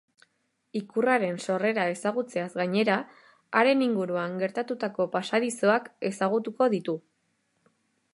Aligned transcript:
Ikurraren 0.77 1.35
sorrera 1.41 1.83
ezagutzeaz 1.95 2.47
gainera, 2.61 2.95
haren 3.59 3.83
inguruan 3.89 4.33
gertatutako 4.45 5.07
pasadizoak 5.17 5.91
ezagutuko 6.11 6.71
ditu. 6.77 6.97